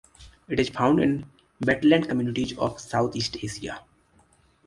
It 0.47 0.59
is 0.59 0.69
found 0.69 0.99
in 0.99 1.29
wetland 1.63 2.07
communities 2.09 2.57
of 2.57 2.79
Southeast 2.81 3.37
Asia. 3.43 3.83